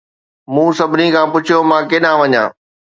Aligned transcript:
مون 0.53 0.69
سڀني 0.79 1.07
کان 1.13 1.27
پڇيو، 1.33 1.57
"مان 1.69 1.81
ڪيڏانهن 1.89 2.19
وڃان؟" 2.21 2.47